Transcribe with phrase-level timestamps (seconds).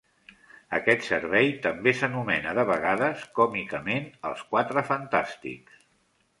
[0.77, 5.81] Aquest servei també s'anomena de vegades, còmicament, "Els quatre fantàstics".